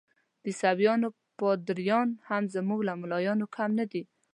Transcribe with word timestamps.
د 0.43 0.45
عیسویانو 0.49 1.07
پادریان 1.39 2.09
هم 2.29 2.43
زموږ 2.55 2.79
له 2.89 2.93
ملایانو 3.01 3.45
کم 3.55 3.69
نه 3.79 3.85
دي. 3.91 4.03